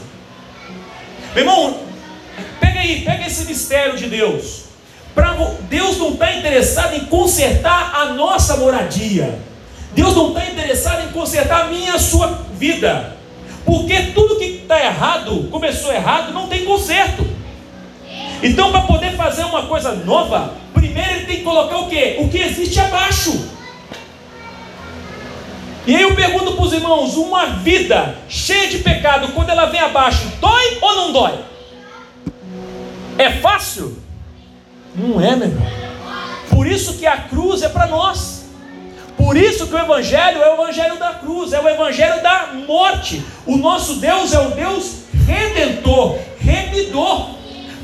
[1.33, 1.79] Meu irmão,
[2.59, 4.65] pega aí, pega esse mistério de Deus.
[5.15, 5.35] Pra,
[5.69, 9.39] Deus não está interessado em consertar a nossa moradia.
[9.93, 13.17] Deus não está interessado em consertar a minha a sua vida.
[13.65, 17.25] Porque tudo que está errado, começou errado, não tem conserto.
[18.43, 22.17] Então, para poder fazer uma coisa nova, primeiro ele tem que colocar o que?
[22.19, 23.56] O que existe abaixo.
[25.87, 29.79] E aí eu pergunto para os irmãos: uma vida cheia de pecado, quando ela vem
[29.79, 31.39] abaixo, dói ou não dói?
[33.17, 33.97] É fácil?
[34.93, 35.67] Não é, meu irmão.
[36.49, 38.45] Por isso que a cruz é para nós.
[39.15, 43.23] Por isso que o Evangelho é o Evangelho da cruz, é o Evangelho da morte.
[43.45, 47.31] O nosso Deus é o Deus redentor, remidor.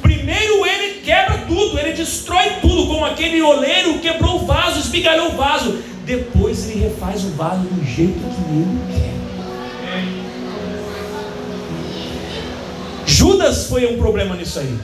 [0.02, 5.38] Primeiro ele quebra tudo, ele destrói tudo, como aquele oleiro quebrou o vaso, espigalhou o
[5.38, 5.84] vaso.
[6.06, 9.14] Depois ele refaz o vaso do jeito que ele quer.
[13.06, 14.78] Judas foi um problema nisso aí.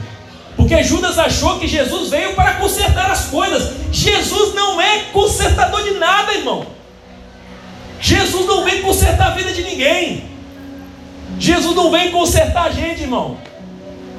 [0.56, 3.72] Porque Judas achou que Jesus veio para consertar as coisas.
[3.92, 6.66] Jesus não é consertador de nada, irmão.
[8.00, 10.24] Jesus não vem consertar a vida de ninguém.
[11.38, 13.38] Jesus não vem consertar a gente, irmão.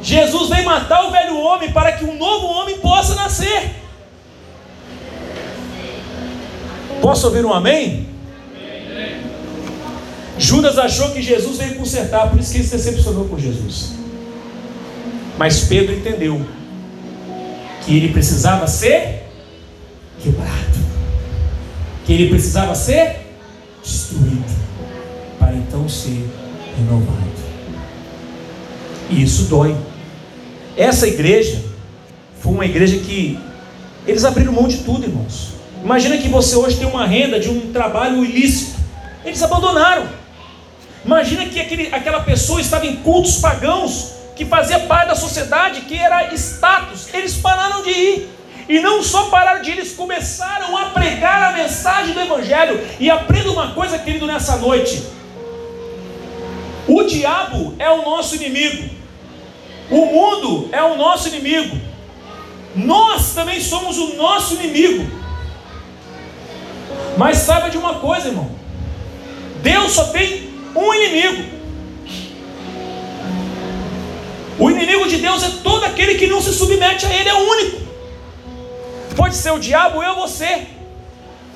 [0.04, 3.81] Jesus vem matar o velho homem para que um novo homem possa nascer.
[7.02, 8.08] Posso ouvir um amém?
[10.38, 13.94] Judas achou que Jesus veio consertar, por isso que ele se decepcionou com Jesus.
[15.38, 16.46] Mas Pedro entendeu
[17.84, 19.24] que ele precisava ser
[20.22, 20.80] quebrado,
[22.06, 23.28] que ele precisava ser
[23.84, 24.46] destruído,
[25.40, 26.30] para então ser
[26.78, 27.32] renovado.
[29.10, 29.76] E isso dói.
[30.78, 31.62] Essa igreja
[32.40, 33.40] foi uma igreja que
[34.08, 35.61] eles abriram mão de tudo, irmãos.
[35.84, 38.80] Imagina que você hoje tem uma renda de um trabalho ilícito.
[39.26, 40.08] Eles abandonaram.
[41.04, 45.98] Imagina que aquele, aquela pessoa estava em cultos pagãos que fazia parte da sociedade, que
[45.98, 48.30] era status, eles pararam de ir.
[48.70, 52.80] E não só pararam de ir, eles começaram a pregar a mensagem do Evangelho.
[53.00, 55.04] E aprenda uma coisa, querido, nessa noite:
[56.88, 58.90] o diabo é o nosso inimigo,
[59.90, 61.76] o mundo é o nosso inimigo,
[62.76, 65.21] nós também somos o nosso inimigo.
[67.18, 68.50] Mas saiba de uma coisa, irmão:
[69.62, 71.62] Deus só tem um inimigo.
[74.60, 77.82] O inimigo de Deus é todo aquele que não se submete a Ele, é único.
[79.16, 80.68] Pode ser o diabo, eu, você.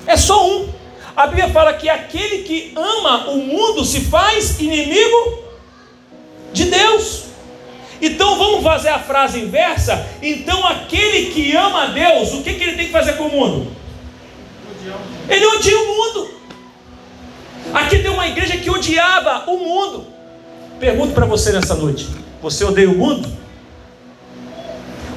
[0.08, 0.70] É só um.
[1.16, 5.44] A Bíblia fala que aquele que ama o mundo se faz inimigo
[6.52, 7.26] de Deus.
[8.02, 10.06] Então vamos fazer a frase inversa.
[10.22, 13.32] Então aquele que ama a Deus, o que, que ele tem que fazer com o
[13.32, 13.75] mundo?
[15.30, 16.30] Ele odia o mundo.
[17.74, 20.06] Aqui tem uma igreja que odiava o mundo.
[20.80, 22.08] Pergunto para você nessa noite:
[22.42, 23.28] você odeia o mundo?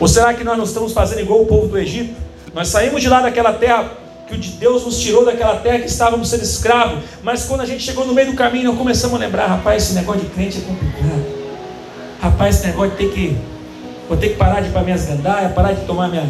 [0.00, 2.14] Ou será que nós não estamos fazendo igual o povo do Egito?
[2.54, 3.90] Nós saímos de lá daquela terra
[4.28, 8.07] que Deus nos tirou daquela terra que estávamos sendo escravos, mas quando a gente chegou
[8.07, 11.38] no meio do caminho, nós começamos a lembrar, rapaz, esse negócio de crente é complicado.
[12.20, 13.37] Rapaz, esse negócio de ter que.
[14.07, 16.26] Vou ter que parar de ir para minhas gandaias, parar de tomar minha,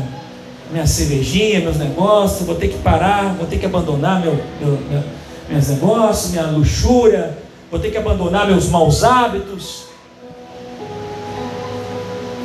[0.70, 5.02] minha cervejinha, meus negócios, vou ter que parar, vou ter que abandonar meu, meu, meu,
[5.48, 7.38] meus negócios, minha luxúria,
[7.70, 9.84] vou ter que abandonar meus maus hábitos.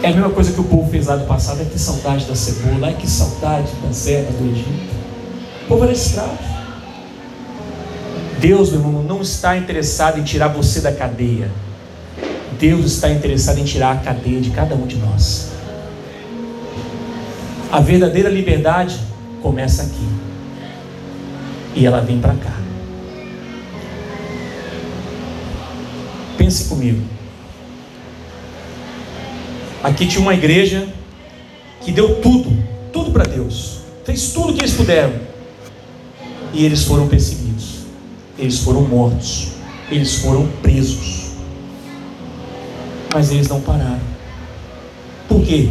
[0.02, 2.36] É a mesma coisa que o povo fez lá do passado, é que saudade da
[2.36, 4.94] cebola, é que saudade das ervas do Egito.
[5.64, 6.38] O povo era escravo.
[8.40, 11.50] Deus, meu irmão, não está interessado em tirar você da cadeia.
[12.60, 15.53] Deus está interessado em tirar a cadeia de cada um de nós.
[17.74, 19.00] A verdadeira liberdade
[19.42, 20.08] começa aqui.
[21.76, 22.56] E ela vem para cá.
[26.38, 27.02] Pense comigo.
[29.84, 30.88] Aqui tinha uma igreja
[31.82, 32.56] que deu tudo,
[32.92, 33.80] tudo para Deus.
[34.06, 35.14] Fez tudo o que eles puderam.
[36.54, 37.86] E eles foram perseguidos.
[38.38, 39.54] Eles foram mortos.
[39.90, 41.24] Eles foram presos
[43.14, 44.02] mas eles não pararam.
[45.28, 45.70] Por quê?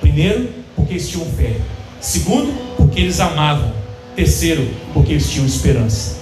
[0.00, 1.56] Primeiro, porque eles tinham fé.
[2.00, 3.72] Segundo, porque eles amavam.
[4.14, 6.16] Terceiro, porque eles tinham esperança.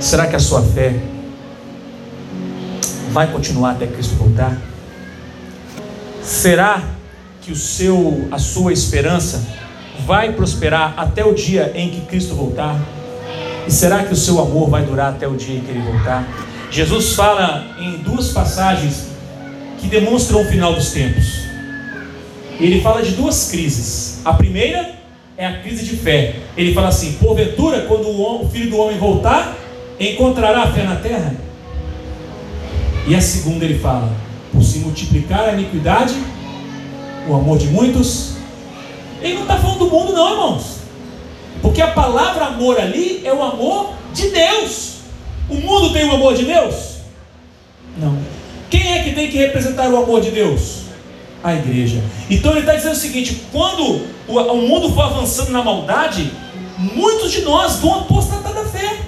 [0.00, 0.94] Será que a sua fé
[3.10, 4.56] vai continuar até Cristo voltar?
[6.22, 6.82] Será
[7.42, 9.42] que o seu, a sua esperança
[10.06, 12.78] vai prosperar até o dia em que Cristo voltar?
[13.66, 16.26] E será que o seu amor vai durar até o dia em que ele voltar?
[16.70, 19.13] Jesus fala em duas passagens
[19.84, 21.40] que demonstram o final dos tempos.
[22.58, 24.22] Ele fala de duas crises.
[24.24, 24.94] A primeira
[25.36, 26.36] é a crise de fé.
[26.56, 29.54] Ele fala assim: porventura, quando o filho do homem voltar,
[30.00, 31.36] encontrará fé na terra?
[33.06, 34.10] E a segunda ele fala:
[34.50, 36.14] por se multiplicar a iniquidade,
[37.28, 38.36] o amor de muitos.
[39.20, 40.78] Ele não está falando do mundo, não, irmãos.
[41.60, 44.94] Porque a palavra amor ali é o amor de Deus.
[45.48, 46.94] O mundo tem o amor de Deus?
[47.98, 48.33] Não.
[48.74, 50.86] Quem é que tem que representar o amor de Deus?
[51.44, 52.02] A igreja.
[52.28, 56.32] Então ele está dizendo o seguinte: quando o, mundo for avançando na maldade,
[56.76, 58.98] muitos de nós vão apostatar da fé.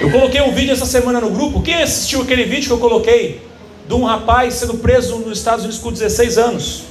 [0.00, 1.62] Eu coloquei um vídeo essa semana no grupo.
[1.62, 3.40] Quem assistiu aquele vídeo que eu coloquei
[3.86, 6.88] de um rapaz sendo preso nos Estados Unidos com 16 anos?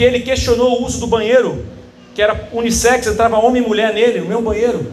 [0.00, 1.62] porque ele questionou o uso do banheiro,
[2.14, 4.86] que era unissex, entrava homem e mulher nele, no meu banheiro.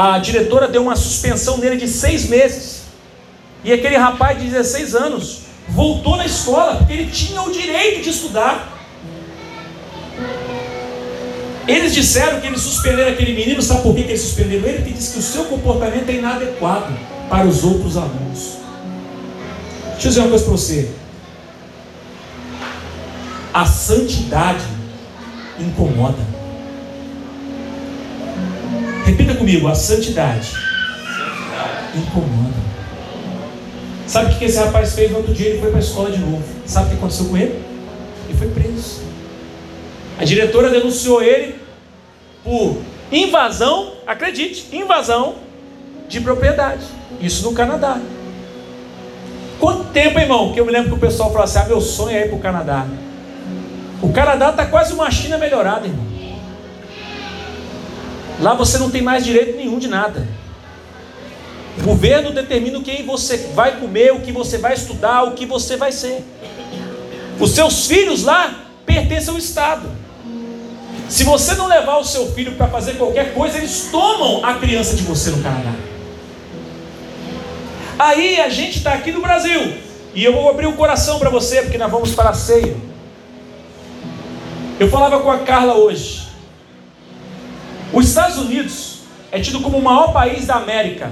[0.00, 2.82] A diretora deu uma suspensão nele de seis meses.
[3.64, 8.10] E aquele rapaz de 16 anos voltou na escola, porque ele tinha o direito de
[8.10, 8.78] estudar.
[11.66, 14.78] Eles disseram que eles suspenderam aquele menino, sabe por que, que eles suspenderam ele?
[14.78, 16.96] Porque disse que o seu comportamento é inadequado
[17.28, 18.58] para os outros alunos.
[19.94, 20.90] Deixa eu dizer uma coisa para você.
[23.52, 24.64] A santidade
[25.58, 26.37] incomoda.
[29.08, 31.96] Repita comigo: a santidade, santidade.
[31.96, 32.58] incomoda.
[34.06, 35.48] Sabe o que esse rapaz fez no outro dia?
[35.48, 36.44] Ele foi para a escola de novo.
[36.66, 37.64] Sabe o que aconteceu com ele?
[38.28, 39.00] Ele foi preso.
[40.18, 41.54] A diretora denunciou ele
[42.44, 45.36] por invasão, acredite, invasão
[46.06, 46.84] de propriedade.
[47.18, 47.98] Isso no Canadá.
[49.58, 52.14] Quanto tempo, irmão, que eu me lembro que o pessoal falou assim: ah, meu sonho
[52.14, 52.86] é ir para o Canadá.
[54.02, 56.07] O Canadá está quase uma China melhorada, irmão.
[58.40, 60.26] Lá você não tem mais direito nenhum de nada.
[61.78, 65.76] O governo determina quem você vai comer, o que você vai estudar, o que você
[65.76, 66.24] vai ser.
[67.38, 69.88] Os seus filhos lá pertencem ao Estado.
[71.08, 74.94] Se você não levar o seu filho para fazer qualquer coisa, eles tomam a criança
[74.94, 75.72] de você no Canadá.
[77.98, 79.74] Aí a gente está aqui no Brasil.
[80.14, 82.76] E eu vou abrir o coração para você, porque nós vamos para a ceia.
[84.78, 86.27] Eu falava com a Carla hoje.
[87.92, 88.98] Os Estados Unidos
[89.32, 91.10] é tido como o maior país da América.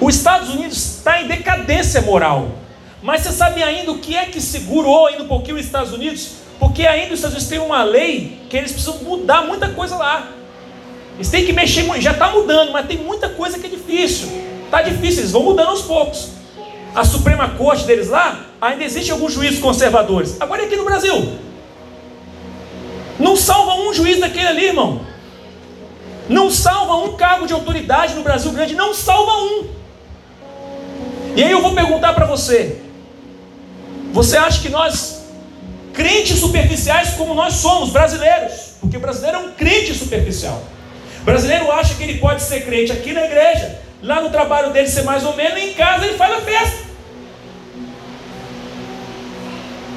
[0.00, 2.48] Os Estados Unidos está em decadência moral.
[3.02, 6.36] Mas você sabe ainda o que é que segurou ainda um pouquinho os Estados Unidos?
[6.58, 10.28] Porque ainda os Estados Unidos têm uma lei que eles precisam mudar muita coisa lá.
[11.16, 14.28] Eles têm que mexer, já está mudando, mas tem muita coisa que é difícil.
[14.64, 16.30] Está difícil, eles vão mudando aos poucos.
[16.94, 20.36] a Suprema Corte deles lá, ainda existe alguns juízes conservadores.
[20.40, 21.38] Agora e aqui no Brasil?
[23.18, 25.00] Não salva um juiz daquele ali, irmão.
[26.28, 29.68] Não salva um cargo de autoridade no Brasil grande, não salva um.
[31.36, 32.80] E aí eu vou perguntar para você:
[34.12, 35.22] você acha que nós,
[35.92, 40.62] crentes superficiais como nós somos, brasileiros, porque brasileiro é um crente superficial.
[41.24, 45.02] Brasileiro acha que ele pode ser crente aqui na igreja, lá no trabalho dele ser
[45.02, 46.93] mais ou menos, e em casa ele faz a festa.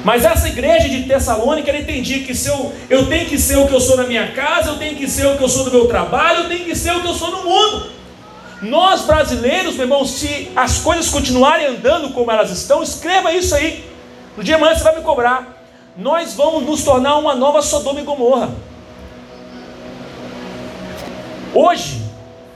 [0.08, 3.68] Mas essa igreja de Tessalônica, ela entendia que se eu, eu tenho que ser o
[3.68, 5.70] que eu sou na minha casa, eu tenho que ser o que eu sou no
[5.70, 7.90] meu trabalho, eu tenho que ser o que eu sou no mundo.
[8.62, 13.84] Nós brasileiros, meu irmão, se as coisas continuarem andando como elas estão, escreva isso aí.
[14.34, 15.62] No dia amanhã você vai me cobrar.
[15.94, 18.48] Nós vamos nos tornar uma nova Sodoma e Gomorra.
[21.52, 22.00] Hoje,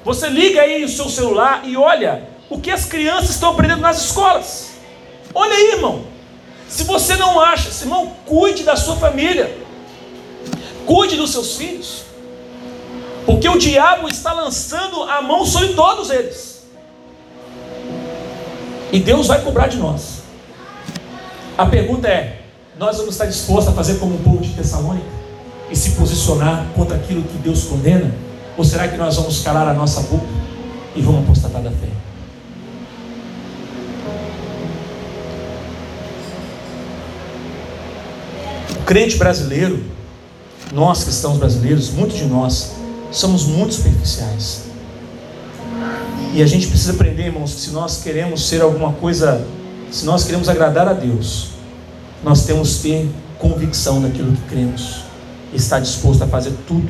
[0.03, 4.07] você liga aí o seu celular e olha o que as crianças estão aprendendo nas
[4.07, 4.70] escolas.
[5.34, 6.11] Olha aí, irmão.
[6.73, 9.55] Se você não acha, irmão, cuide da sua família,
[10.87, 12.05] cuide dos seus filhos,
[13.27, 16.62] porque o diabo está lançando a mão sobre todos eles,
[18.91, 20.23] e Deus vai cobrar de nós.
[21.59, 22.41] A pergunta é:
[22.79, 25.05] nós vamos estar dispostos a fazer como o povo de Tessalônica
[25.70, 28.14] e se posicionar contra aquilo que Deus condena?
[28.57, 30.25] Ou será que nós vamos calar a nossa boca
[30.97, 32.11] e vamos apostatar da fé?
[38.85, 39.83] Crente brasileiro,
[40.72, 42.72] nós cristãos brasileiros, muitos de nós,
[43.11, 44.62] somos muito superficiais.
[46.35, 49.47] E a gente precisa aprender, irmãos, que se nós queremos ser alguma coisa,
[49.91, 51.49] se nós queremos agradar a Deus,
[52.24, 55.03] nós temos que ter convicção daquilo que cremos,
[55.53, 56.89] estar disposto a fazer tudo,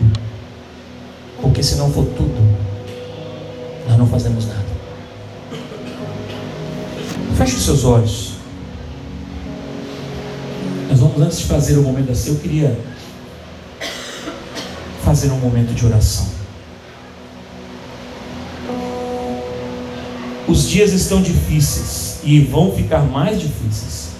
[1.40, 2.34] porque se não for tudo,
[3.88, 4.62] nós não fazemos nada.
[7.36, 8.31] Feche os seus olhos.
[11.02, 12.78] Vamos, antes de fazer o momento da ceia, eu queria
[15.04, 16.28] fazer um momento de oração.
[20.46, 24.10] Os dias estão difíceis e vão ficar mais difíceis.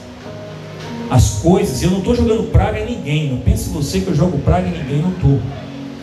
[1.09, 3.31] As coisas, eu não estou jogando praga em ninguém.
[3.31, 5.41] Não pense você que eu jogo praga em ninguém, não estou.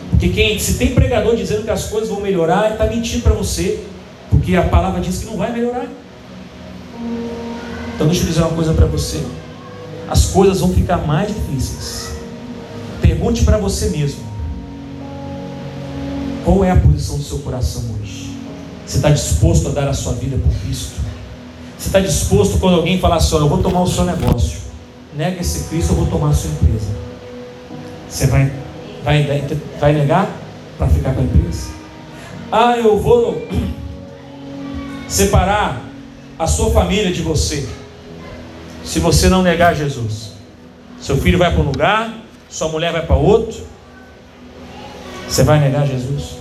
[0.08, 3.84] Porque quem, se tem pregador dizendo que as coisas vão melhorar, está mentindo para você.
[4.30, 5.86] Porque a palavra diz que não vai melhorar.
[7.94, 9.22] Então deixa eu dizer uma coisa para você
[10.10, 12.10] as coisas vão ficar mais difíceis.
[13.00, 14.24] Pergunte para você mesmo:
[16.44, 18.36] qual é a posição do seu coração hoje?
[18.84, 21.00] Você está disposto a dar a sua vida por Cristo?
[21.78, 24.58] Você está disposto quando alguém falar assim: eu vou tomar o seu negócio,
[25.16, 26.90] nega esse Cristo, eu vou tomar a sua empresa?
[28.08, 28.52] Você vai,
[29.04, 29.22] vai,
[29.78, 30.28] vai negar
[30.76, 31.68] para ficar com a empresa?
[32.50, 33.46] Ah, eu vou
[35.06, 35.84] separar
[36.36, 37.68] a sua família de você
[38.84, 40.30] se você não negar Jesus.
[41.00, 42.14] Seu filho vai para um lugar,
[42.48, 43.62] sua mulher vai para outro.
[45.28, 46.36] Você vai negar Jesus?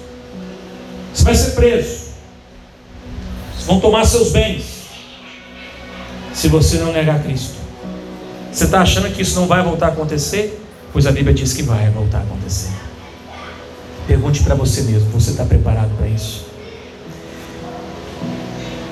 [1.14, 2.10] Você vai ser preso.
[3.66, 4.66] Vão tomar seus bens.
[6.34, 7.56] Se você não negar Cristo.
[8.52, 10.60] Você está achando que isso não vai voltar a acontecer?
[10.92, 12.74] Pois a Bíblia diz que vai voltar a acontecer.
[14.08, 16.48] Pergunte para você mesmo: você está preparado para isso?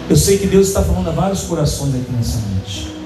[0.09, 2.96] Eu sei que Deus está falando a vários corações aqui nessa noite.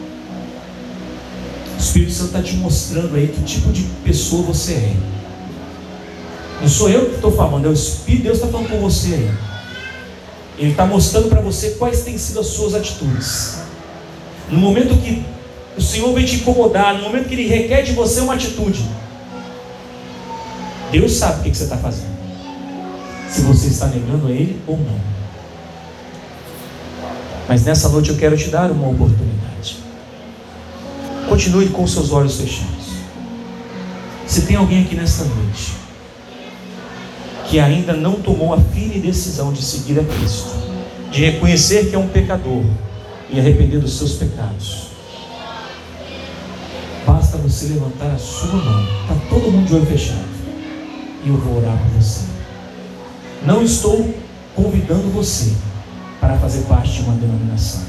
[1.81, 4.93] O Espírito Santo está te mostrando aí que tipo de pessoa você é.
[6.61, 9.31] Não sou eu que estou falando, é o Espírito Deus está falando com você aí.
[10.59, 13.61] Ele está mostrando para você quais têm sido as suas atitudes.
[14.47, 15.25] No momento que
[15.75, 18.85] o Senhor vem te incomodar, no momento que Ele requer de você uma atitude,
[20.91, 22.15] Deus sabe o que você está fazendo.
[23.27, 24.99] Se você está negando a Ele ou não.
[27.47, 29.50] Mas nessa noite eu quero te dar uma oportunidade.
[31.31, 32.87] Continue com seus olhos fechados.
[34.27, 35.71] Se tem alguém aqui nesta noite
[37.47, 40.49] que ainda não tomou a firme decisão de seguir a Cristo,
[41.09, 42.65] de reconhecer que é um pecador
[43.29, 44.87] e arrepender dos seus pecados,
[47.07, 48.83] basta você levantar a sua mão.
[49.03, 50.27] Está todo mundo de olho fechado.
[51.23, 52.25] E eu vou orar por você.
[53.45, 54.13] Não estou
[54.53, 55.53] convidando você
[56.19, 57.83] para fazer parte de uma denominação.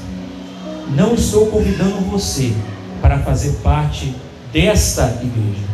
[0.94, 2.54] Não estou convidando você
[3.02, 4.14] para fazer parte
[4.52, 5.66] desta igreja.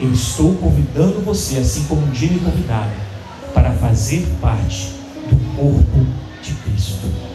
[0.00, 2.90] Eu estou convidando você, assim como um dia me convidaram,
[3.54, 4.94] para fazer parte
[5.28, 6.06] do corpo
[6.42, 7.25] de Cristo.